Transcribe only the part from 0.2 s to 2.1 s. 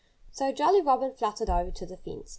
So Jolly Robin fluttered over to the